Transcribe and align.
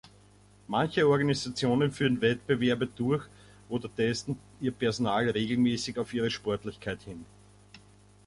Manche 0.67 1.07
Organisationen 1.07 1.91
führen 1.91 2.21
Wettbewerbe 2.21 2.87
durch 2.87 3.23
oder 3.69 3.87
testen 3.93 4.35
ihr 4.59 4.71
Personal 4.71 5.29
regelmäßig 5.29 5.99
auf 5.99 6.11
ihre 6.11 6.31
Sportlichkeit 6.31 7.03
hin. 7.03 7.23